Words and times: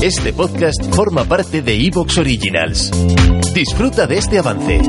Este 0.00 0.32
podcast 0.32 0.94
forma 0.94 1.24
parte 1.24 1.60
de 1.60 1.74
Evox 1.74 2.18
Originals. 2.18 2.92
Disfruta 3.52 4.06
de 4.06 4.18
este 4.18 4.38
avance. 4.38 4.80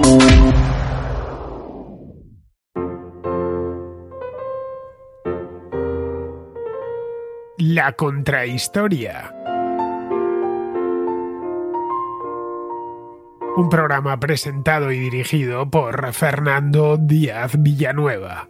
La 7.57 7.93
contrahistoria. 7.93 9.33
Un 13.57 13.67
programa 13.67 14.19
presentado 14.19 14.91
y 14.91 14.99
dirigido 14.99 15.71
por 15.71 16.13
Fernando 16.13 16.97
Díaz 16.97 17.53
Villanueva. 17.57 18.47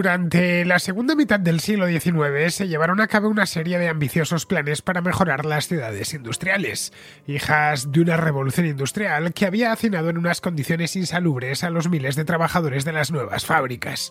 Durante 0.00 0.64
la 0.64 0.78
segunda 0.78 1.14
mitad 1.14 1.38
del 1.38 1.60
siglo 1.60 1.86
XIX 1.86 2.54
se 2.54 2.68
llevaron 2.68 3.02
a 3.02 3.06
cabo 3.06 3.28
una 3.28 3.44
serie 3.44 3.78
de 3.78 3.90
ambiciosos 3.90 4.46
planes 4.46 4.80
para 4.80 5.02
mejorar 5.02 5.44
las 5.44 5.68
ciudades 5.68 6.14
industriales, 6.14 6.94
hijas 7.26 7.92
de 7.92 8.00
una 8.00 8.16
revolución 8.16 8.64
industrial 8.64 9.34
que 9.34 9.44
había 9.44 9.72
hacinado 9.72 10.08
en 10.08 10.16
unas 10.16 10.40
condiciones 10.40 10.96
insalubres 10.96 11.64
a 11.64 11.68
los 11.68 11.90
miles 11.90 12.16
de 12.16 12.24
trabajadores 12.24 12.86
de 12.86 12.92
las 12.92 13.10
nuevas 13.10 13.44
fábricas. 13.44 14.10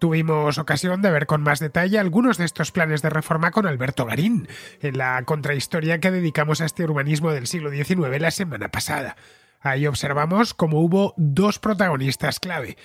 Tuvimos 0.00 0.58
ocasión 0.58 1.02
de 1.02 1.12
ver 1.12 1.26
con 1.26 1.44
más 1.44 1.60
detalle 1.60 2.00
algunos 2.00 2.36
de 2.36 2.44
estos 2.44 2.72
planes 2.72 3.00
de 3.02 3.10
reforma 3.10 3.52
con 3.52 3.68
Alberto 3.68 4.06
Garín, 4.06 4.48
en 4.82 4.98
la 4.98 5.22
contrahistoria 5.22 6.00
que 6.00 6.10
dedicamos 6.10 6.60
a 6.60 6.64
este 6.64 6.82
urbanismo 6.82 7.30
del 7.30 7.46
siglo 7.46 7.70
XIX 7.70 8.20
la 8.20 8.32
semana 8.32 8.70
pasada. 8.72 9.14
Ahí 9.60 9.86
observamos 9.86 10.54
cómo 10.54 10.80
hubo 10.80 11.14
dos 11.16 11.58
protagonistas 11.58 12.38
clave, 12.38 12.76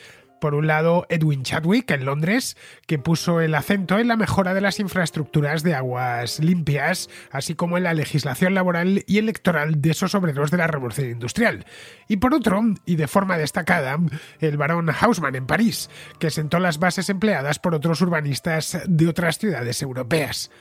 por 0.43 0.55
un 0.55 0.67
lado, 0.67 1.05
Edwin 1.07 1.43
Chadwick 1.43 1.89
en 1.91 2.03
Londres, 2.03 2.57
que 2.85 2.99
puso 2.99 3.39
el 3.39 3.55
acento 3.55 3.97
en 3.97 4.09
la 4.09 4.17
mejora 4.17 4.53
de 4.53 4.59
las 4.59 4.81
infraestructuras 4.81 5.63
de 5.63 5.73
aguas 5.73 6.41
limpias, 6.41 7.09
así 7.31 7.55
como 7.55 7.77
en 7.77 7.85
la 7.85 7.93
legislación 7.93 8.53
laboral 8.53 9.05
y 9.07 9.19
electoral 9.19 9.81
de 9.81 9.91
esos 9.91 10.15
obreros 10.15 10.51
de 10.51 10.57
la 10.57 10.67
Revolución 10.67 11.11
Industrial. 11.11 11.65
Y 12.09 12.17
por 12.17 12.33
otro, 12.33 12.61
y 12.85 12.97
de 12.97 13.07
forma 13.07 13.37
destacada, 13.37 13.97
el 14.41 14.57
barón 14.57 14.89
Haussmann 14.89 15.37
en 15.37 15.47
París, 15.47 15.89
que 16.19 16.29
sentó 16.29 16.59
las 16.59 16.77
bases 16.77 17.09
empleadas 17.09 17.59
por 17.59 17.73
otros 17.73 18.01
urbanistas 18.01 18.81
de 18.85 19.07
otras 19.07 19.37
ciudades 19.37 19.81
europeas. 19.81 20.51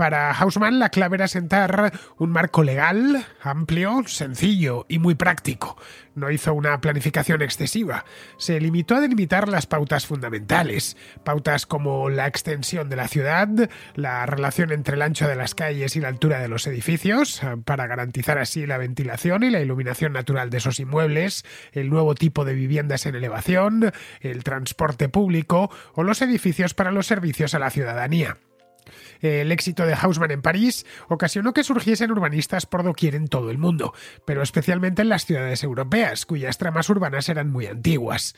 Para 0.00 0.32
Hausmann 0.32 0.78
la 0.78 0.88
clave 0.88 1.16
era 1.16 1.28
sentar 1.28 1.92
un 2.16 2.30
marco 2.30 2.62
legal, 2.62 3.26
amplio, 3.42 4.02
sencillo 4.06 4.86
y 4.88 4.98
muy 4.98 5.14
práctico. 5.14 5.76
No 6.14 6.30
hizo 6.30 6.54
una 6.54 6.80
planificación 6.80 7.42
excesiva. 7.42 8.06
Se 8.38 8.58
limitó 8.60 8.94
a 8.94 9.00
delimitar 9.00 9.46
las 9.50 9.66
pautas 9.66 10.06
fundamentales, 10.06 10.96
pautas 11.22 11.66
como 11.66 12.08
la 12.08 12.26
extensión 12.26 12.88
de 12.88 12.96
la 12.96 13.08
ciudad, 13.08 13.50
la 13.94 14.24
relación 14.24 14.72
entre 14.72 14.94
el 14.94 15.02
ancho 15.02 15.28
de 15.28 15.36
las 15.36 15.54
calles 15.54 15.94
y 15.96 16.00
la 16.00 16.08
altura 16.08 16.38
de 16.38 16.48
los 16.48 16.66
edificios, 16.66 17.42
para 17.66 17.86
garantizar 17.86 18.38
así 18.38 18.64
la 18.64 18.78
ventilación 18.78 19.42
y 19.42 19.50
la 19.50 19.60
iluminación 19.60 20.14
natural 20.14 20.48
de 20.48 20.56
esos 20.56 20.80
inmuebles, 20.80 21.44
el 21.72 21.90
nuevo 21.90 22.14
tipo 22.14 22.46
de 22.46 22.54
viviendas 22.54 23.04
en 23.04 23.16
elevación, 23.16 23.92
el 24.20 24.44
transporte 24.44 25.10
público 25.10 25.70
o 25.92 26.04
los 26.04 26.22
edificios 26.22 26.72
para 26.72 26.90
los 26.90 27.06
servicios 27.06 27.52
a 27.52 27.58
la 27.58 27.68
ciudadanía. 27.68 28.38
El 29.20 29.52
éxito 29.52 29.86
de 29.86 29.94
Haussmann 29.94 30.30
en 30.30 30.42
París 30.42 30.86
ocasionó 31.08 31.52
que 31.52 31.64
surgiesen 31.64 32.10
urbanistas 32.10 32.66
por 32.66 32.82
doquier 32.82 33.14
en 33.14 33.28
todo 33.28 33.50
el 33.50 33.58
mundo, 33.58 33.94
pero 34.24 34.42
especialmente 34.42 35.02
en 35.02 35.08
las 35.08 35.26
ciudades 35.26 35.62
europeas, 35.62 36.26
cuyas 36.26 36.58
tramas 36.58 36.90
urbanas 36.90 37.28
eran 37.28 37.50
muy 37.50 37.66
antiguas. 37.66 38.34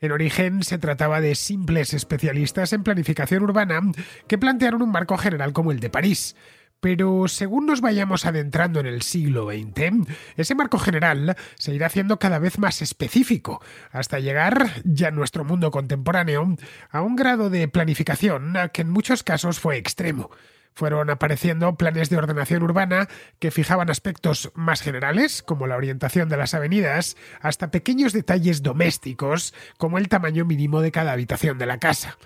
En 0.00 0.12
origen 0.12 0.62
se 0.62 0.78
trataba 0.78 1.20
de 1.20 1.34
simples 1.34 1.94
especialistas 1.94 2.72
en 2.72 2.82
planificación 2.82 3.42
urbana 3.42 3.80
que 4.26 4.38
plantearon 4.38 4.82
un 4.82 4.90
marco 4.90 5.16
general 5.16 5.52
como 5.52 5.72
el 5.72 5.80
de 5.80 5.90
París. 5.90 6.36
Pero 6.84 7.28
según 7.28 7.64
nos 7.64 7.80
vayamos 7.80 8.26
adentrando 8.26 8.78
en 8.78 8.84
el 8.84 9.00
siglo 9.00 9.46
XX, 9.46 10.06
ese 10.36 10.54
marco 10.54 10.78
general 10.78 11.34
se 11.54 11.74
irá 11.74 11.86
haciendo 11.86 12.18
cada 12.18 12.38
vez 12.38 12.58
más 12.58 12.82
específico, 12.82 13.62
hasta 13.90 14.18
llegar, 14.18 14.82
ya 14.84 15.08
en 15.08 15.14
nuestro 15.14 15.44
mundo 15.44 15.70
contemporáneo, 15.70 16.58
a 16.90 17.00
un 17.00 17.16
grado 17.16 17.48
de 17.48 17.68
planificación 17.68 18.52
que 18.74 18.82
en 18.82 18.90
muchos 18.90 19.22
casos 19.22 19.60
fue 19.60 19.78
extremo 19.78 20.30
fueron 20.74 21.08
apareciendo 21.08 21.76
planes 21.76 22.10
de 22.10 22.18
ordenación 22.18 22.62
urbana 22.64 23.08
que 23.38 23.52
fijaban 23.52 23.90
aspectos 23.90 24.50
más 24.54 24.82
generales, 24.82 25.42
como 25.42 25.66
la 25.66 25.76
orientación 25.76 26.28
de 26.28 26.36
las 26.36 26.52
avenidas, 26.52 27.16
hasta 27.40 27.70
pequeños 27.70 28.12
detalles 28.12 28.62
domésticos, 28.62 29.54
como 29.78 29.98
el 29.98 30.08
tamaño 30.08 30.44
mínimo 30.44 30.82
de 30.82 30.90
cada 30.90 31.12
habitación 31.12 31.58
de 31.58 31.66
la 31.66 31.78
casa. 31.78 32.18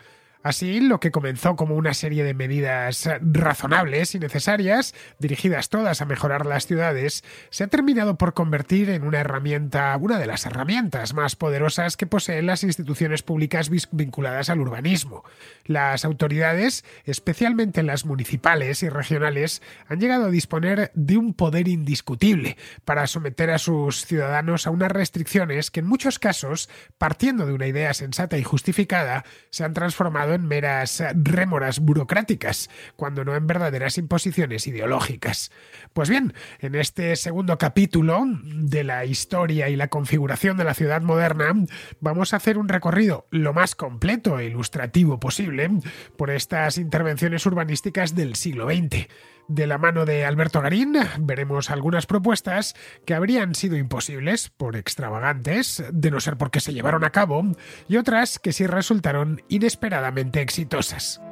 Así, 0.42 0.80
lo 0.80 1.00
que 1.00 1.10
comenzó 1.10 1.56
como 1.56 1.74
una 1.74 1.94
serie 1.94 2.22
de 2.22 2.32
medidas 2.32 3.08
razonables 3.20 4.14
y 4.14 4.20
necesarias, 4.20 4.94
dirigidas 5.18 5.68
todas 5.68 6.00
a 6.00 6.04
mejorar 6.04 6.46
las 6.46 6.66
ciudades, 6.66 7.24
se 7.50 7.64
ha 7.64 7.66
terminado 7.66 8.16
por 8.16 8.34
convertir 8.34 8.90
en 8.90 9.02
una 9.02 9.18
herramienta, 9.18 9.96
una 10.00 10.16
de 10.16 10.26
las 10.26 10.46
herramientas 10.46 11.12
más 11.12 11.34
poderosas 11.34 11.96
que 11.96 12.06
poseen 12.06 12.46
las 12.46 12.62
instituciones 12.62 13.22
públicas 13.22 13.68
vinculadas 13.90 14.48
al 14.48 14.60
urbanismo. 14.60 15.24
Las 15.64 16.04
autoridades, 16.04 16.84
especialmente 17.04 17.82
las 17.82 18.04
municipales 18.04 18.84
y 18.84 18.88
regionales, 18.88 19.60
han 19.88 19.98
llegado 19.98 20.26
a 20.26 20.30
disponer 20.30 20.92
de 20.94 21.16
un 21.16 21.34
poder 21.34 21.66
indiscutible 21.66 22.56
para 22.84 23.08
someter 23.08 23.50
a 23.50 23.58
sus 23.58 24.06
ciudadanos 24.06 24.68
a 24.68 24.70
unas 24.70 24.92
restricciones 24.92 25.72
que 25.72 25.80
en 25.80 25.86
muchos 25.86 26.20
casos, 26.20 26.70
partiendo 26.96 27.44
de 27.44 27.54
una 27.54 27.66
idea 27.66 27.92
sensata 27.92 28.38
y 28.38 28.44
justificada, 28.44 29.24
se 29.50 29.64
han 29.64 29.74
transformado 29.74 30.27
en 30.34 30.46
meras 30.46 31.02
rémoras 31.14 31.80
burocráticas, 31.80 32.70
cuando 32.96 33.24
no 33.24 33.36
en 33.36 33.46
verdaderas 33.46 33.98
imposiciones 33.98 34.66
ideológicas. 34.66 35.50
Pues 35.92 36.08
bien, 36.08 36.34
en 36.60 36.74
este 36.74 37.16
segundo 37.16 37.58
capítulo 37.58 38.24
de 38.24 38.84
la 38.84 39.04
historia 39.04 39.68
y 39.68 39.76
la 39.76 39.88
configuración 39.88 40.56
de 40.56 40.64
la 40.64 40.74
ciudad 40.74 41.02
moderna, 41.02 41.52
vamos 42.00 42.32
a 42.32 42.36
hacer 42.36 42.58
un 42.58 42.68
recorrido 42.68 43.26
lo 43.30 43.52
más 43.52 43.74
completo 43.74 44.38
e 44.38 44.46
ilustrativo 44.46 45.20
posible 45.20 45.70
por 46.16 46.30
estas 46.30 46.78
intervenciones 46.78 47.46
urbanísticas 47.46 48.14
del 48.14 48.34
siglo 48.34 48.66
XX. 48.66 49.08
De 49.48 49.66
la 49.66 49.78
mano 49.78 50.04
de 50.04 50.26
Alberto 50.26 50.60
Garín 50.60 50.94
veremos 51.20 51.70
algunas 51.70 52.04
propuestas 52.04 52.76
que 53.06 53.14
habrían 53.14 53.54
sido 53.54 53.78
imposibles 53.78 54.50
por 54.50 54.76
extravagantes, 54.76 55.82
de 55.90 56.10
no 56.10 56.20
ser 56.20 56.36
porque 56.36 56.60
se 56.60 56.74
llevaron 56.74 57.02
a 57.02 57.10
cabo, 57.10 57.42
y 57.88 57.96
otras 57.96 58.38
que 58.38 58.52
sí 58.52 58.66
resultaron 58.66 59.42
inesperadamente 59.48 60.42
exitosas. 60.42 61.22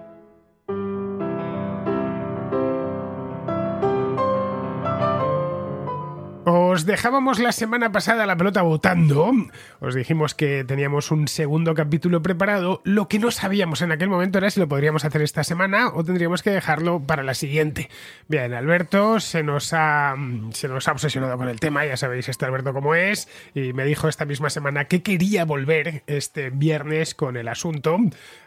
Os 6.77 6.85
dejábamos 6.85 7.39
la 7.39 7.53
semana 7.53 7.91
pasada 7.91 8.27
la 8.27 8.37
pelota 8.37 8.61
votando. 8.61 9.33
Os 9.81 9.95
dijimos 9.95 10.35
que 10.35 10.63
teníamos 10.63 11.11
un 11.11 11.27
segundo 11.27 11.73
capítulo 11.75 12.21
preparado. 12.21 12.83
Lo 12.85 13.09
que 13.09 13.19
no 13.19 13.31
sabíamos 13.31 13.81
en 13.81 13.93
aquel 13.93 14.11
momento 14.11 14.37
era 14.37 14.51
si 14.51 14.61
lo 14.61 14.69
podríamos 14.69 15.07
hacer 15.07 15.23
esta 15.23 15.43
semana 15.43 15.89
o 15.95 16.05
tendríamos 16.05 16.43
que 16.43 16.51
dejarlo 16.51 17.01
para 17.01 17.23
la 17.23 17.33
siguiente. 17.33 17.89
Bien, 18.29 18.53
Alberto 18.53 19.21
se 19.21 19.43
nos 19.43 19.73
ha, 19.73 20.17
se 20.51 20.69
nos 20.69 20.87
ha 20.87 20.93
obsesionado 20.93 21.39
con 21.39 21.49
el 21.49 21.61
tema. 21.61 21.87
Ya 21.87 21.97
sabéis 21.97 22.29
este 22.29 22.45
Alberto 22.45 22.75
cómo 22.75 22.95
es. 22.95 23.27
Y 23.55 23.73
me 23.73 23.87
dijo 23.87 24.07
esta 24.07 24.27
misma 24.27 24.51
semana 24.51 24.85
que 24.85 25.03
quería 25.03 25.47
volver 25.47 26.03
este 26.07 26.51
viernes 26.51 27.15
con 27.15 27.39
el 27.39 27.49
asunto. 27.49 27.97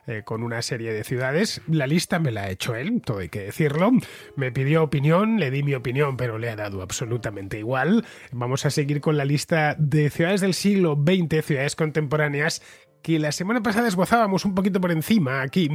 Eh, 0.10 0.24
con 0.24 0.42
una 0.42 0.64
serie 0.64 0.92
de 0.92 1.04
ciudades. 1.04 1.62
La 1.68 1.86
lista 1.86 2.18
me 2.18 2.32
la 2.32 2.46
ha 2.46 2.50
hecho 2.50 2.74
él, 2.74 3.00
todo 3.06 3.20
hay 3.20 3.30
que 3.30 3.42
decirlo. 3.42 3.92
Me 4.36 4.52
pidió 4.52 4.82
opinión, 4.82 5.40
le 5.40 5.52
di 5.52 5.62
mi 5.62 5.76
opinión, 5.76 6.18
pero 6.18 6.40
le 6.40 6.50
ha 6.50 6.56
dado 6.56 6.82
absolutamente 6.82 7.60
igual. 7.60 8.04
Vamos 8.32 8.66
a 8.66 8.70
seguir 8.70 9.02
con 9.02 9.18
la 9.18 9.26
lista 9.26 9.76
de 9.78 10.10
ciudades 10.10 10.42
del 10.42 10.54
siglo 10.54 10.96
XX, 10.96 11.46
ciudades 11.46 11.76
contemporáneas, 11.76 12.62
que 13.02 13.20
la 13.20 13.32
semana 13.32 13.62
pasada 13.62 13.88
esbozábamos 13.88 14.46
un 14.46 14.56
poquito 14.56 14.82
por 14.82 14.92
encima 14.92 15.42
aquí, 15.42 15.70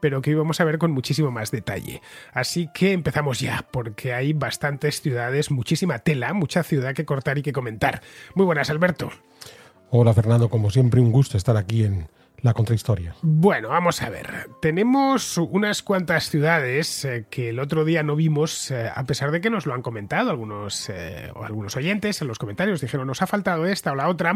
pero 0.00 0.20
que 0.20 0.32
íbamos 0.32 0.60
a 0.60 0.64
ver 0.64 0.78
con 0.78 0.90
muchísimo 0.90 1.30
más 1.30 1.50
detalle. 1.50 2.02
Así 2.32 2.68
que 2.74 2.92
empezamos 2.92 3.40
ya, 3.40 3.66
porque 3.70 4.12
hay 4.12 4.32
bastantes 4.32 5.00
ciudades, 5.00 5.50
muchísima 5.50 6.00
tela, 6.00 6.34
mucha 6.34 6.62
ciudad 6.62 6.94
que 6.94 7.04
cortar 7.04 7.38
y 7.38 7.42
que 7.42 7.52
comentar. 7.52 8.02
Muy 8.34 8.44
buenas, 8.44 8.70
Alberto. 8.70 9.10
Hola, 9.90 10.12
Fernando, 10.12 10.48
como 10.48 10.70
siempre, 10.70 11.00
un 11.00 11.12
gusto 11.12 11.36
estar 11.36 11.56
aquí 11.56 11.84
en 11.84 12.08
la 12.44 12.52
contrahistoria. 12.52 13.16
Bueno, 13.22 13.70
vamos 13.70 14.02
a 14.02 14.10
ver. 14.10 14.50
Tenemos 14.60 15.38
unas 15.38 15.82
cuantas 15.82 16.28
ciudades 16.28 17.06
eh, 17.06 17.24
que 17.30 17.48
el 17.48 17.58
otro 17.58 17.86
día 17.86 18.02
no 18.02 18.16
vimos, 18.16 18.70
eh, 18.70 18.90
a 18.94 19.04
pesar 19.04 19.30
de 19.30 19.40
que 19.40 19.48
nos 19.48 19.64
lo 19.64 19.72
han 19.72 19.80
comentado 19.80 20.28
algunos, 20.28 20.90
eh, 20.90 21.32
algunos 21.42 21.74
oyentes 21.74 22.20
en 22.20 22.28
los 22.28 22.38
comentarios. 22.38 22.82
Dijeron, 22.82 23.06
nos 23.06 23.22
ha 23.22 23.26
faltado 23.26 23.64
esta 23.64 23.92
o 23.92 23.94
la 23.94 24.08
otra, 24.08 24.34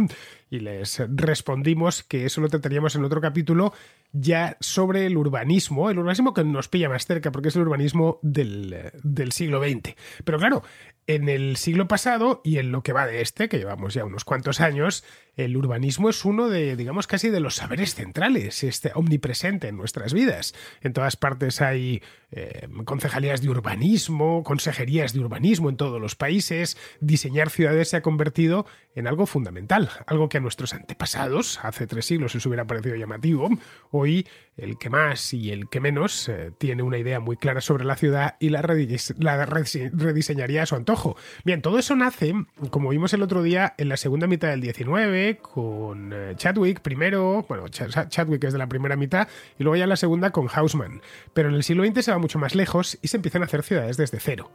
y 0.49 0.61
les 0.61 1.03
respondimos 1.07 2.03
que 2.03 2.25
eso 2.25 2.41
lo 2.41 2.49
trataríamos 2.49 2.97
en 2.97 3.05
otro 3.05 3.21
capítulo 3.21 3.75
ya 4.13 4.57
sobre 4.61 5.07
el 5.07 5.17
urbanismo, 5.17 5.91
el 5.91 5.99
urbanismo 5.99 6.35
que 6.35 6.45
nos 6.45 6.69
pilla 6.69 6.89
más 6.89 7.07
cerca, 7.07 7.31
porque 7.31 7.49
es 7.49 7.57
el 7.57 7.63
urbanismo 7.63 8.19
del, 8.23 8.93
del 9.03 9.33
siglo 9.33 9.63
XX. 9.63 9.95
Pero 10.25 10.39
claro, 10.39 10.63
en 11.09 11.31
el 11.31 11.57
siglo 11.57 11.89
pasado 11.89 12.43
y 12.45 12.59
en 12.59 12.71
lo 12.71 12.83
que 12.83 12.93
va 12.93 13.07
de 13.07 13.23
este, 13.23 13.49
que 13.49 13.57
llevamos 13.57 13.95
ya 13.95 14.05
unos 14.05 14.25
cuantos 14.25 14.61
años, 14.61 15.05
el 15.37 15.57
urbanismo 15.57 16.11
es 16.11 16.25
uno 16.27 16.51
de, 16.51 16.77
digamos, 16.77 17.07
casi 17.07 17.31
de 17.31 17.41
los 17.41 17.55
saberes 17.55 17.95
centrales, 17.95 18.63
este, 18.63 18.93
omnipresente 18.95 19.69
en 19.69 19.77
nuestras 19.79 20.13
vidas. 20.13 20.55
En 20.83 20.93
todas 20.93 21.17
partes 21.17 21.63
hay 21.63 22.03
eh, 22.31 22.69
concejalías 22.85 23.41
de 23.41 23.49
urbanismo, 23.49 24.43
consejerías 24.43 25.15
de 25.15 25.21
urbanismo 25.21 25.71
en 25.71 25.79
todos 25.79 25.99
los 25.99 26.15
países. 26.15 26.77
Diseñar 27.01 27.49
ciudades 27.49 27.89
se 27.89 27.97
ha 27.97 28.03
convertido 28.03 28.67
en 28.95 29.07
algo 29.07 29.25
fundamental, 29.25 29.91
algo 30.07 30.29
que 30.29 30.37
a 30.37 30.41
nuestros 30.41 30.75
antepasados, 30.75 31.59
hace 31.63 31.87
tres 31.87 32.05
siglos, 32.05 32.35
les 32.35 32.45
hubiera 32.45 32.67
parecido 32.67 32.97
llamativo. 32.97 33.49
Hoy, 33.91 34.08
el 34.57 34.77
que 34.77 34.91
más 34.91 35.33
y 35.33 35.51
el 35.51 35.69
que 35.69 35.81
menos 35.81 36.29
eh, 36.29 36.51
tiene 36.59 36.83
una 36.83 36.99
idea 36.99 37.21
muy 37.21 37.37
clara 37.37 37.61
sobre 37.61 37.85
la 37.85 37.97
ciudad 37.97 38.37
y 38.41 38.51
la, 38.51 38.63
rediseñaría 38.63 40.63
a 40.63 40.67
su 40.67 40.75
antojo. 40.75 41.17
Bien, 41.45 41.63
todo 41.63 41.79
eso 41.79 41.95
nace, 41.95 42.35
como 42.71 42.91
vimos 42.91 43.13
el 43.13 43.23
otro 43.23 43.43
día, 43.43 43.75
en 43.79 43.89
la 43.89 43.97
segunda 43.97 44.27
mitad 44.27 44.49
del 44.49 44.61
19, 44.61 45.39
con 45.39 46.13
eh, 46.13 46.35
Chadwick 46.37 46.81
primero, 46.81 47.45
bueno, 47.49 47.69
Chadwick 47.69 48.45
es 48.45 48.53
de 48.53 48.59
la 48.59 48.69
primera 48.69 48.97
mitad, 48.97 49.29
y 49.59 49.63
luego 49.63 49.77
ya 49.77 49.87
la 49.87 49.97
segunda 49.97 50.31
con 50.31 50.49
Hausman. 50.49 51.01
Pero 51.33 51.49
en 51.49 51.55
el 51.55 51.63
siglo 51.63 51.85
XX 51.85 52.05
se 52.05 52.11
va 52.11 52.19
mucho 52.19 52.39
más 52.39 52.55
lejos 52.55 52.99
y 53.01 53.09
se 53.09 53.17
empiezan 53.17 53.43
a 53.43 53.47
hacer 53.47 53.63
ciudades 53.63 53.97
desde 53.97 54.19
cero. 54.21 54.51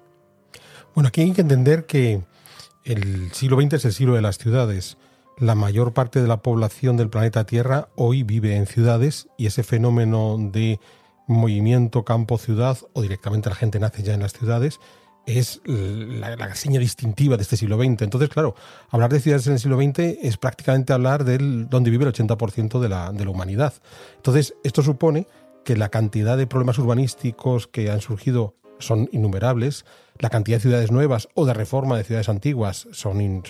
Bueno, 0.94 1.08
aquí 1.08 1.22
hay 1.22 1.32
que 1.32 1.42
entender 1.42 1.86
que 1.86 2.22
el 2.84 3.32
siglo 3.32 3.60
XX 3.60 3.74
es 3.74 3.86
el 3.86 3.94
siglo 3.94 4.16
de 4.16 4.22
las 4.22 4.38
ciudades. 4.38 4.98
La 5.38 5.56
mayor 5.56 5.94
parte 5.94 6.22
de 6.22 6.28
la 6.28 6.42
población 6.42 6.96
del 6.96 7.10
planeta 7.10 7.46
Tierra 7.46 7.90
hoy 7.96 8.24
vive 8.24 8.56
en 8.56 8.68
ciudades 8.68 9.28
y 9.38 9.48
ese 9.48 9.64
fenómeno 9.64 10.38
de 10.40 10.80
movimiento 11.28 12.04
campo-ciudad 12.04 12.78
o 12.94 13.02
directamente 13.02 13.50
la 13.50 13.56
gente 13.56 13.80
nace 13.80 14.04
ya 14.04 14.14
en 14.14 14.22
las 14.22 14.34
ciudades 14.34 14.80
es 15.26 15.62
la, 15.66 16.36
la, 16.36 16.54
seña 16.54 16.80
distintiva 16.80 17.38
de 17.38 17.44
este 17.44 17.58
siglo 17.58 17.78
XX. 17.78 18.02
Entonces, 18.02 18.30
claro, 18.30 18.56
hablar 18.90 19.12
de 19.12 19.22
ciudades 19.22 19.48
en 19.48 19.54
el 19.54 19.60
siglo 19.60 19.78
XX 19.78 20.00
es 20.22 20.38
prácticamente 20.38 20.94
hablar 20.94 21.24
de 21.24 21.38
donde 21.38 21.90
vive 21.92 22.06
el 22.06 22.14
80% 22.14 22.80
de 22.80 22.90
la, 22.90 23.12
de 23.12 23.24
la 23.24 23.32
humanidad. 23.32 23.74
Entonces, 24.18 24.54
esto 24.64 24.84
supone 24.84 25.28
que 25.64 25.78
la 25.78 25.90
cantidad 25.90 26.38
de 26.38 26.46
problemas 26.46 26.78
urbanísticos 26.78 27.68
que 27.68 27.90
han 27.90 28.02
surgido 28.02 28.56
son 28.86 29.10
innumerables, 29.12 29.86
la 30.20 30.30
cantidad 30.30 30.58
de 30.58 30.62
ciudades 30.62 30.92
nuevas 30.92 31.28
o 31.34 31.46
de 31.46 31.54
reforma 31.54 31.98
de 31.98 32.04
ciudades 32.04 32.30
antiguas 32.30 32.88
son, 32.92 33.44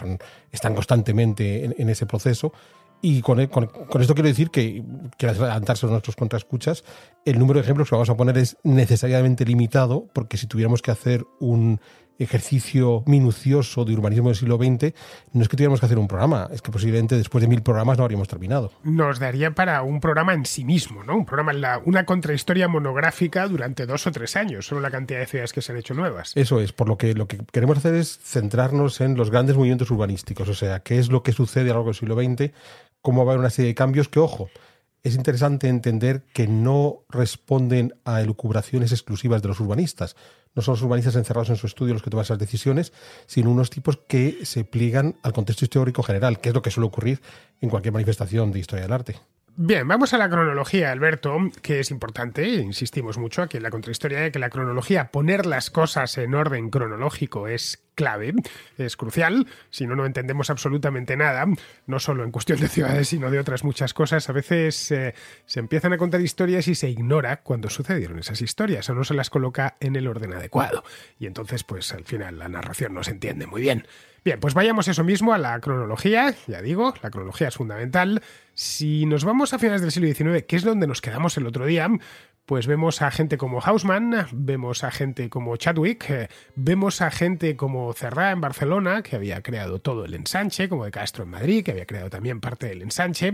están 0.52 0.76
constantemente 0.76 1.66
en, 1.66 1.90
ese 1.90 2.06
proceso. 2.06 2.54
Y 3.02 3.22
con, 3.22 3.42
esto 3.42 4.14
quiero 4.14 4.30
decir 4.30 4.50
que, 4.50 4.82
que 5.18 5.28
adelantarse 5.28 5.86
a 5.86 5.90
nuestros 5.90 6.16
contraescuchas, 6.16 6.86
el 7.26 7.38
número 7.38 7.60
de 7.60 7.66
ejemplos 7.66 7.90
que 7.90 7.96
vamos 7.96 8.10
a 8.10 8.16
poner 8.16 8.38
es 8.38 8.58
necesariamente 8.64 9.44
limitado, 9.44 10.08
porque 10.14 10.38
si 10.38 10.48
tuviéramos 10.48 10.82
que 10.82 10.92
hacer 10.92 11.26
un 11.40 11.82
ejercicio 12.20 13.04
minucioso 13.06 13.86
de 13.86 13.94
urbanismo 13.94 14.30
del 14.30 14.36
siglo 14.36 14.58
XX, 14.58 14.94
no 15.34 15.42
es 15.42 15.50
que 15.50 15.58
tuviéramos 15.58 15.80
que 15.80 15.86
hacer 15.86 15.98
un 15.98 16.08
programa, 16.08 16.50
es 16.52 16.62
que 16.62 16.72
posiblemente 16.72 17.16
después 17.18 17.42
de 17.42 17.48
mil 17.48 17.62
programas 17.62 17.98
no 17.98 18.04
habríamos 18.04 18.28
terminado. 18.28 18.72
Nos 18.84 19.20
daría 19.20 19.52
para 19.52 19.82
un 19.84 20.00
programa 20.00 20.34
en 20.34 20.46
sí 20.46 20.64
mismo, 20.64 21.04
¿no? 21.04 21.16
Un 21.16 21.26
programa, 21.26 21.52
en 21.52 21.62
la, 21.62 21.82
una 21.86 22.06
contrahistoria 22.06 22.68
monográfica 22.68 23.48
durante 23.48 23.86
dos 23.86 24.06
o 24.08 24.12
tres 24.12 24.36
años, 24.36 24.66
solo 24.66 24.82
la 24.82 24.92
cantidad 24.92 25.20
de 25.20 25.26
ciudades 25.26 25.54
que 25.54 25.62
se 25.62 25.72
han 25.72 25.78
hecho 25.78 25.94
nuevas. 25.94 26.34
Eso 26.36 26.60
es, 26.60 26.74
por 26.74 26.88
lo 26.88 26.98
que 26.98 27.14
lo 27.14 27.28
que 27.28 27.40
queremos 27.52 27.78
hacer 27.78 27.96
es 27.96 28.20
centrarnos 28.24 29.02
en 29.02 29.16
los 29.16 29.30
grandes 29.30 29.56
movimientos 29.56 29.92
urbanísticos, 29.92 30.50
o 30.50 30.54
sea, 30.54 30.82
qué 30.82 31.00
es 31.00 31.10
lo 31.10 31.24
que 31.24 31.32
sucede 31.32 31.66
a 31.66 31.74
lo 31.74 31.80
largo 31.80 31.88
del 31.88 31.96
siglo 31.96 32.16
XX, 32.16 32.52
cómo 33.02 33.26
va 33.26 33.32
a 33.32 33.34
haber 33.34 33.40
una 33.40 33.50
serie 33.50 33.70
de 33.70 33.76
cambios 33.76 34.08
que, 34.08 34.20
ojo, 34.20 34.50
es 35.04 35.16
interesante 35.16 35.68
entender 35.68 36.24
que 36.34 36.48
no 36.48 37.04
responden 37.10 37.94
a 38.06 38.22
elucubraciones 38.22 38.94
exclusivas 38.94 39.42
de 39.42 39.50
los 39.50 39.60
urbanistas. 39.60 40.16
No 40.56 40.62
son 40.62 40.74
los 40.74 40.82
urbanistas 40.82 41.16
encerrados 41.18 41.50
en 41.50 41.58
su 41.58 41.68
estudio 41.68 41.94
los 41.94 42.02
que 42.02 42.10
toman 42.10 42.24
esas 42.24 42.40
decisiones, 42.40 42.94
sino 43.26 43.52
unos 43.52 43.70
tipos 43.70 44.00
que 44.08 44.46
se 44.46 44.64
pliegan 44.64 45.18
al 45.22 45.34
contexto 45.34 45.66
histórico 45.66 46.04
general, 46.04 46.40
que 46.40 46.50
es 46.50 46.56
lo 46.56 46.62
que 46.62 46.72
suele 46.72 46.88
ocurrir 46.88 47.22
en 47.60 47.70
cualquier 47.70 47.94
manifestación 47.94 48.52
de 48.52 48.60
historia 48.60 48.84
del 48.84 48.94
arte. 48.94 49.20
Bien, 49.56 49.88
vamos 49.88 50.14
a 50.14 50.18
la 50.18 50.30
cronología, 50.30 50.92
Alberto, 50.92 51.38
que 51.62 51.82
es 51.82 51.92
importante, 51.92 52.48
insistimos 52.48 53.20
mucho 53.20 53.44
aquí 53.44 53.58
en 53.58 53.64
la 53.64 53.70
contrahistoria 53.70 54.22
de 54.22 54.32
que 54.32 54.40
la 54.40 54.50
cronología, 54.50 55.12
poner 55.12 55.46
las 55.46 55.70
cosas 55.70 56.18
en 56.18 56.34
orden 56.34 56.70
cronológico 56.70 57.48
es 57.48 57.83
clave, 57.96 58.34
es 58.78 58.98
crucial, 58.98 59.48
si 59.70 59.88
no, 59.88 59.96
no 59.96 60.06
entendemos 60.06 60.50
absolutamente 60.50 61.18
nada, 61.18 61.46
no 61.88 62.00
solo 62.00 62.24
en 62.24 62.32
cuestión 62.32 62.60
de 62.60 62.68
ciudades, 62.68 63.10
sino 63.10 63.32
de 63.32 63.40
otras 63.40 63.64
muchas 63.64 63.94
cosas. 63.94 64.30
A 64.30 64.34
veces 64.34 64.92
eh, 64.92 65.14
se 65.46 65.60
empiezan 65.60 65.94
a 65.94 65.98
contar 65.98 66.22
historias 66.22 66.68
y 66.68 66.76
se 66.76 66.90
ignora 66.90 67.42
cuando 67.42 67.70
sucedieron 67.70 68.20
esas 68.20 68.42
historias 68.42 68.90
o 68.90 68.94
no 68.94 69.04
se 69.04 69.14
las 69.14 69.30
coloca 69.30 69.78
en 69.80 69.96
el 69.96 70.08
orden 70.08 70.34
adecuado. 70.34 70.84
Y 71.20 71.28
entonces, 71.28 71.64
pues 71.64 71.92
al 71.94 72.04
final 72.04 72.40
la 72.40 72.50
narración 72.50 72.94
no 72.94 73.04
se 73.04 73.12
entiende 73.12 73.48
muy 73.48 73.62
bien. 73.62 73.86
Bien, 74.24 74.40
pues 74.40 74.54
vayamos 74.54 74.88
eso 74.88 75.04
mismo 75.04 75.34
a 75.34 75.38
la 75.38 75.60
cronología, 75.60 76.34
ya 76.48 76.62
digo, 76.62 76.94
la 77.04 77.10
cronología 77.10 77.50
es 77.50 77.56
fundamental. 77.56 78.22
Si 78.54 79.06
nos 79.06 79.26
vamos 79.26 79.54
a 79.54 79.60
finales 79.60 79.82
del 79.82 79.92
siglo 79.92 80.14
XIX, 80.14 80.46
que 80.48 80.56
es 80.56 80.64
donde 80.64 80.88
nos 80.88 81.02
quedamos 81.02 81.36
el 81.36 81.46
otro 81.46 81.66
día, 81.66 81.90
pues 82.46 82.68
vemos 82.68 83.02
a 83.02 83.10
gente 83.12 83.38
como 83.38 83.62
Hausmann, 83.62 84.28
vemos 84.34 84.84
a 84.84 84.92
gente 84.92 85.30
como 85.30 85.56
Chadwick, 85.56 86.10
eh, 86.10 86.30
vemos 86.56 87.02
a 87.02 87.10
gente 87.10 87.56
como 87.56 87.94
Cerdá 87.94 88.32
en 88.32 88.42
Barcelona, 88.42 89.02
que 89.02 89.16
había 89.16 89.42
creado 89.42 89.80
todo 89.80 90.06
el 90.06 90.14
ensanche, 90.14 90.68
como 90.68 90.86
de 90.86 90.92
Castro 90.92 91.24
en 91.24 91.30
Madrid, 91.30 91.64
que 91.64 91.72
había 91.72 91.86
creado 91.86 92.10
también 92.10 92.42
parte 92.42 92.68
del 92.68 92.82
ensanche, 92.82 93.34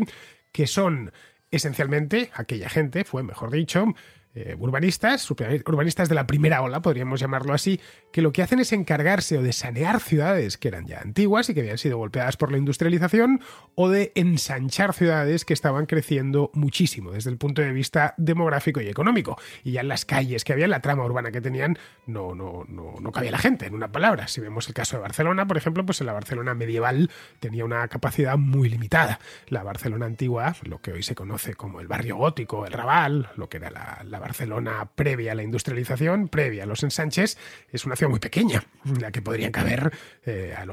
que 0.52 0.68
son 0.68 1.12
esencialmente 1.52 2.30
aquella 2.34 2.70
gente, 2.70 3.04
fue 3.04 3.24
mejor 3.24 3.52
dicho, 3.52 3.94
eh, 4.36 4.56
urbanistas, 4.60 5.30
urbanistas 5.32 6.08
de 6.08 6.14
la 6.16 6.28
primera 6.28 6.62
ola, 6.62 6.82
podríamos 6.82 7.20
llamarlo 7.20 7.54
así, 7.54 7.80
que 8.12 8.22
lo 8.22 8.32
que 8.32 8.44
hacen 8.44 8.60
es 8.60 8.72
encargarse 8.72 9.38
o 9.40 9.42
de 9.42 9.54
sanear 9.54 10.00
ciudades 10.00 10.58
que 10.58 10.68
eran 10.68 10.86
ya 10.86 11.00
antiguas 11.00 11.50
y 11.50 11.56
que 11.56 11.62
habían 11.62 11.80
sido 11.80 11.98
golpeadas 11.98 12.38
por 12.38 12.52
la 12.52 12.60
industrialización, 12.60 13.42
o 13.74 13.90
de 13.90 14.12
ensanchar 14.14 14.94
ciudades 14.94 15.46
que 15.46 15.54
estaban 15.54 15.88
creciendo 15.88 16.52
muchísimo 16.54 17.12
desde 17.12 17.32
el 17.32 17.38
punto 17.38 17.64
de 17.64 17.72
vista 17.72 18.14
demográfico 18.18 18.82
y 18.82 18.88
económico. 18.88 19.38
Y 19.64 19.72
ya 19.72 19.82
en 19.82 19.88
las 19.88 20.06
calles 20.06 20.44
que 20.44 20.54
había, 20.54 20.66
en 20.66 20.72
la 20.72 20.82
trama 20.82 21.06
urbana 21.06 21.32
que 21.32 21.42
tenían, 21.42 21.80
no, 22.06 22.36
no, 22.36 22.66
no, 22.68 22.96
no 23.02 23.12
cabía 23.12 23.32
la 23.32 23.40
gente, 23.40 23.66
en 23.66 23.74
una 23.74 23.92
palabra. 23.92 24.28
Si 24.28 24.42
vemos 24.42 24.68
el 24.68 24.76
caso 24.76 24.98
de 24.98 25.02
Barcelona, 25.02 25.48
por 25.48 25.58
ejemplo, 25.58 25.86
pues 25.86 26.02
en 26.02 26.08
la 26.08 26.14
Barcelona 26.14 26.54
medieval 26.54 27.10
tenía 27.40 27.66
una 27.66 27.88
capacidad 27.88 28.38
muy 28.38 28.70
limitada. 28.70 29.20
La 29.48 29.64
Barcelona 29.64 30.06
antigua, 30.06 30.56
lo 30.64 30.82
que 30.82 30.92
hoy 30.92 31.02
se 31.02 31.16
conoce 31.16 31.56
como 31.56 31.80
el 31.80 31.88
barrio 31.88 32.18
gótico, 32.18 32.68
el 32.68 32.74
Raval, 32.74 33.30
lo 33.36 33.50
que 33.50 33.58
era 33.58 34.04
la 34.04 34.20
Barcelona 34.30 34.92
previa 34.94 35.32
a 35.32 35.36
la 35.36 35.42
industrialización, 35.42 36.28
previa 36.28 36.64
a 36.64 36.66
los 36.68 36.84
ensanches, 36.84 37.38
es 37.72 37.86
una 37.86 37.96
ciudad 37.96 38.12
muy 38.12 38.20
pequeña, 38.20 38.64
la 39.00 39.12
que 39.12 39.24
podrían 39.24 39.52
caber 39.52 39.92
eh, 40.26 40.54
al, 40.56 40.70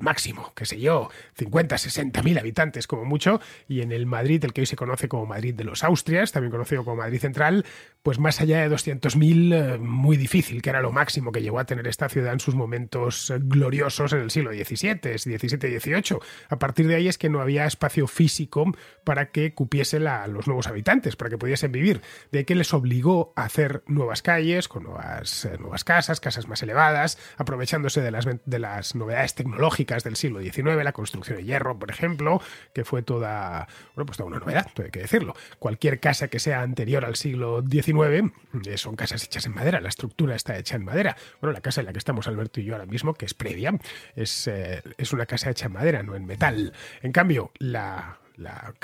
máximo, 0.00 0.52
qué 0.56 0.64
sé 0.64 0.80
yo, 0.80 1.10
50, 1.34 1.76
60 1.76 2.22
mil 2.22 2.38
habitantes 2.38 2.86
como 2.86 3.04
mucho, 3.04 3.40
y 3.68 3.82
en 3.82 3.92
el 3.92 4.06
Madrid, 4.06 4.42
el 4.44 4.54
que 4.54 4.62
hoy 4.62 4.66
se 4.66 4.76
conoce 4.76 5.06
como 5.06 5.26
Madrid 5.26 5.54
de 5.54 5.64
los 5.64 5.84
Austrias, 5.84 6.32
también 6.32 6.50
conocido 6.50 6.82
como 6.82 6.96
Madrid 6.96 7.20
Central, 7.20 7.66
pues 8.02 8.18
más 8.18 8.40
allá 8.40 8.66
de 8.66 8.74
200.000, 8.74 9.74
eh, 9.74 9.78
muy 9.78 10.16
difícil, 10.16 10.62
que 10.62 10.70
era 10.70 10.80
lo 10.80 10.92
máximo 10.92 11.30
que 11.30 11.42
llegó 11.42 11.58
a 11.58 11.66
tener 11.66 11.86
esta 11.86 12.08
ciudad 12.08 12.32
en 12.32 12.40
sus 12.40 12.54
momentos 12.54 13.28
eh, 13.28 13.38
gloriosos 13.38 14.14
en 14.14 14.20
el 14.20 14.30
siglo 14.30 14.50
XVII, 14.52 15.18
XVII 15.18 15.78
XVIII. 15.78 16.18
A 16.48 16.58
partir 16.58 16.86
de 16.86 16.94
ahí 16.94 17.08
es 17.08 17.18
que 17.18 17.28
no 17.28 17.40
había 17.40 17.66
espacio 17.66 18.06
físico 18.06 18.64
para 19.04 19.30
que 19.30 19.52
cupiese 19.52 19.98
a 20.06 20.26
los 20.26 20.46
nuevos 20.46 20.66
habitantes, 20.66 21.16
para 21.16 21.30
que 21.30 21.38
pudiesen 21.38 21.72
vivir. 21.72 22.00
De 22.30 22.44
que 22.44 22.54
les 22.54 22.67
obligó 22.74 23.32
a 23.36 23.44
hacer 23.44 23.82
nuevas 23.86 24.22
calles, 24.22 24.68
con 24.68 24.84
nuevas, 24.84 25.44
eh, 25.44 25.56
nuevas 25.58 25.84
casas, 25.84 26.20
casas 26.20 26.48
más 26.48 26.62
elevadas, 26.62 27.18
aprovechándose 27.36 28.00
de 28.00 28.10
las, 28.10 28.26
de 28.44 28.58
las 28.58 28.94
novedades 28.94 29.34
tecnológicas 29.34 30.04
del 30.04 30.16
siglo 30.16 30.40
XIX, 30.40 30.82
la 30.82 30.92
construcción 30.92 31.38
de 31.38 31.44
hierro, 31.44 31.78
por 31.78 31.90
ejemplo, 31.90 32.40
que 32.72 32.84
fue 32.84 33.02
toda, 33.02 33.68
bueno, 33.94 34.06
pues 34.06 34.18
toda 34.18 34.28
una 34.28 34.38
novedad, 34.38 34.66
hay 34.82 34.90
que 34.90 35.00
decirlo. 35.00 35.34
Cualquier 35.58 36.00
casa 36.00 36.28
que 36.28 36.38
sea 36.38 36.62
anterior 36.62 37.04
al 37.04 37.16
siglo 37.16 37.62
XIX 37.62 38.32
eh, 38.66 38.78
son 38.78 38.96
casas 38.96 39.24
hechas 39.24 39.46
en 39.46 39.54
madera, 39.54 39.80
la 39.80 39.88
estructura 39.88 40.34
está 40.34 40.56
hecha 40.56 40.76
en 40.76 40.84
madera. 40.84 41.16
Bueno, 41.40 41.52
la 41.52 41.60
casa 41.60 41.80
en 41.80 41.86
la 41.86 41.92
que 41.92 41.98
estamos 41.98 42.28
Alberto 42.28 42.60
y 42.60 42.64
yo 42.64 42.74
ahora 42.74 42.86
mismo, 42.86 43.14
que 43.14 43.26
es 43.26 43.34
previa, 43.34 43.72
es, 44.14 44.46
eh, 44.48 44.82
es 44.96 45.12
una 45.12 45.26
casa 45.26 45.50
hecha 45.50 45.66
en 45.66 45.72
madera, 45.72 46.02
no 46.02 46.14
en 46.14 46.26
metal. 46.26 46.72
En 47.02 47.12
cambio, 47.12 47.52
la 47.58 48.18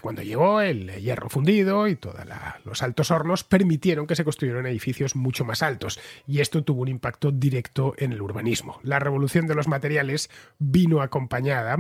cuando 0.02 0.22
llegó 0.22 0.60
el 0.60 0.90
hierro 1.00 1.28
fundido 1.28 1.86
y 1.86 1.96
todos 1.96 2.20
los 2.64 2.82
altos 2.82 3.10
hornos 3.10 3.44
permitieron 3.44 4.06
que 4.06 4.16
se 4.16 4.24
construyeran 4.24 4.66
edificios 4.66 5.14
mucho 5.16 5.44
más 5.44 5.62
altos 5.62 6.00
y 6.26 6.40
esto 6.40 6.64
tuvo 6.64 6.82
un 6.82 6.88
impacto 6.88 7.30
directo 7.30 7.94
en 7.96 8.12
el 8.12 8.22
urbanismo. 8.22 8.80
La 8.82 8.98
revolución 8.98 9.46
de 9.46 9.54
los 9.54 9.68
materiales 9.68 10.30
vino 10.58 11.02
acompañada 11.02 11.76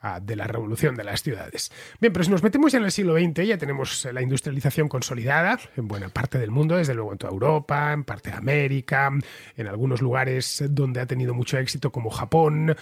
ah, 0.00 0.20
de 0.20 0.36
la 0.36 0.46
revolución 0.46 0.94
de 0.96 1.04
las 1.04 1.22
ciudades. 1.22 1.70
Bien, 2.00 2.12
pero 2.12 2.24
si 2.24 2.30
nos 2.30 2.42
metemos 2.42 2.72
en 2.74 2.84
el 2.84 2.92
siglo 2.92 3.18
XX, 3.18 3.46
ya 3.46 3.58
tenemos 3.58 4.06
la 4.10 4.22
industrialización 4.22 4.88
consolidada 4.88 5.58
en 5.76 5.86
buena 5.86 6.08
parte 6.08 6.38
del 6.38 6.50
mundo, 6.50 6.76
desde 6.76 6.94
luego 6.94 7.12
en 7.12 7.18
toda 7.18 7.32
Europa, 7.32 7.92
en 7.92 8.04
parte 8.04 8.30
de 8.30 8.36
América, 8.36 9.10
en 9.56 9.66
algunos 9.66 10.00
lugares 10.00 10.64
donde 10.70 11.00
ha 11.00 11.06
tenido 11.06 11.34
mucho 11.34 11.58
éxito 11.58 11.92
como 11.92 12.10
Japón, 12.10 12.74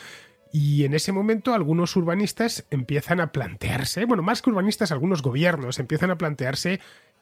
y 0.53 0.85
en 0.85 0.95
ese 0.95 1.13
momento 1.13 1.55
algunos 1.55 1.97
urbanistas 1.97 2.67
empiezan 2.71 3.21
a 3.21 3.33
plantearse, 3.33 4.05
bueno, 4.05 4.23
más 4.23 4.43
que 4.43 4.51
urbanistas, 4.51 4.93
algunos 4.93 5.23
gobiernos 5.23 5.79
empiezan 5.79 6.11
a 6.11 6.19
plantearse 6.19 6.81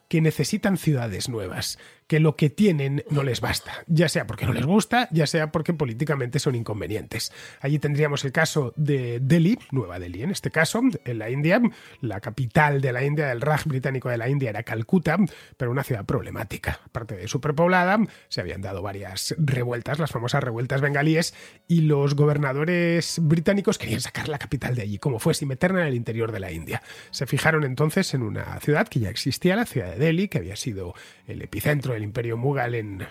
que 0.08 0.20
necesitan 0.20 0.76
ciudades 0.76 1.28
nuevas, 1.28 1.78
que 2.06 2.20
lo 2.20 2.36
que 2.36 2.50
tienen 2.50 3.02
no 3.10 3.22
les 3.22 3.40
basta, 3.40 3.72
ya 3.86 4.08
sea 4.08 4.26
porque 4.26 4.46
no 4.46 4.52
les 4.52 4.66
gusta, 4.66 5.08
ya 5.10 5.26
sea 5.26 5.50
porque 5.50 5.72
políticamente 5.72 6.38
son 6.38 6.54
inconvenientes. 6.54 7.32
Allí 7.60 7.78
tendríamos 7.78 8.24
el 8.24 8.32
caso 8.32 8.72
de 8.76 9.20
Delhi, 9.20 9.58
Nueva 9.70 9.98
Delhi 9.98 10.22
en 10.22 10.30
este 10.30 10.50
caso, 10.50 10.82
en 11.04 11.18
la 11.18 11.30
India, 11.30 11.60
la 12.00 12.20
capital 12.20 12.80
de 12.80 12.92
la 12.92 13.04
India, 13.04 13.28
del 13.28 13.40
Raj 13.40 13.64
británico 13.64 14.08
de 14.08 14.18
la 14.18 14.28
India 14.28 14.50
era 14.50 14.62
Calcuta, 14.62 15.16
pero 15.56 15.70
una 15.70 15.82
ciudad 15.82 16.04
problemática. 16.04 16.80
Aparte 16.84 17.16
de 17.16 17.28
superpoblada, 17.28 17.98
se 18.28 18.40
habían 18.40 18.60
dado 18.60 18.82
varias 18.82 19.34
revueltas, 19.38 19.98
las 19.98 20.10
famosas 20.10 20.44
revueltas 20.44 20.80
bengalíes, 20.80 21.34
y 21.68 21.82
los 21.82 22.14
gobernadores 22.14 23.18
británicos 23.22 23.78
querían 23.78 24.00
sacar 24.00 24.28
la 24.28 24.38
capital 24.38 24.74
de 24.74 24.82
allí, 24.82 24.98
como 24.98 25.18
fue 25.18 25.34
sin 25.34 25.48
meterla 25.48 25.80
en 25.80 25.86
el 25.86 25.94
interior 25.94 26.32
de 26.32 26.40
la 26.40 26.52
India. 26.52 26.82
Se 27.10 27.26
fijaron 27.26 27.64
entonces 27.64 28.12
en 28.14 28.22
una 28.22 28.60
ciudad 28.60 28.88
que 28.88 29.00
ya 29.00 29.08
existía, 29.08 29.56
la 29.56 29.66
ciudad 29.66 29.92
de 29.92 29.98
Delhi, 29.98 30.28
que 30.28 30.38
había 30.38 30.56
sido 30.56 30.94
el 31.26 31.40
epicentro 31.42 31.93
del 31.94 32.04
imperio 32.04 32.36
mughal 32.36 32.74
en 32.74 33.06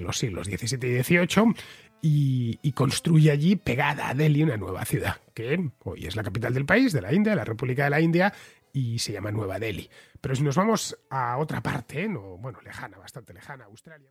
los 0.00 0.18
siglos 0.18 0.46
XVII 0.46 0.98
y 0.98 1.02
XVIII, 1.02 1.54
y, 2.00 2.72
construye 2.72 3.30
allí, 3.30 3.56
pegada 3.56 4.08
a 4.08 4.14
Delhi, 4.14 4.42
una 4.42 4.56
nueva 4.56 4.84
ciudad, 4.84 5.16
que 5.34 5.70
hoy 5.84 6.06
es 6.06 6.16
la 6.16 6.22
capital 6.22 6.54
del 6.54 6.64
país, 6.64 6.92
de 6.92 7.00
la 7.00 7.12
India, 7.12 7.34
la 7.34 7.44
República 7.44 7.84
de 7.84 7.90
la 7.90 8.00
India, 8.00 8.32
y 8.72 8.98
se 8.98 9.12
llama 9.12 9.32
Nueva 9.32 9.58
Delhi. 9.58 9.90
Pero 10.20 10.36
si 10.36 10.42
nos 10.42 10.56
vamos 10.56 10.96
a 11.10 11.36
otra 11.38 11.60
parte, 11.60 12.08
no, 12.08 12.38
bueno, 12.38 12.60
lejana, 12.62 12.98
bastante 12.98 13.32
lejana, 13.32 13.64
Australia. 13.64 14.10